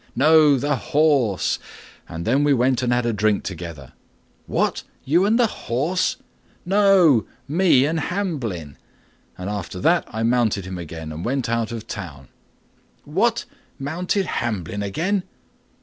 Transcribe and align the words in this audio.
"No, 0.15 0.57
the 0.57 0.77
horse; 0.77 1.59
and 2.09 2.25
then 2.25 2.43
we 2.43 2.55
went 2.55 2.81
and 2.81 2.91
had 2.91 3.05
a 3.05 3.13
drink 3.13 3.43
together." 3.43 3.93
"What! 4.47 4.81
you 5.05 5.25
and 5.25 5.37
the 5.37 5.45
horse?" 5.45 6.17
"No, 6.65 7.27
me 7.47 7.85
and 7.85 7.99
Hamblin; 7.99 8.77
and 9.37 9.47
after 9.47 9.79
that 9.81 10.05
I 10.07 10.23
mounted 10.23 10.65
him 10.65 10.79
again 10.79 11.11
and 11.11 11.23
went 11.23 11.47
out 11.49 11.71
of 11.71 11.85
town." 11.85 12.29
"What! 13.03 13.45
mounted 13.77 14.25
Hamblin 14.25 14.81
again?" 14.81 15.21